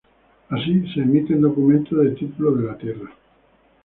[0.49, 3.11] Así, se emiten documentos de título de la tierra.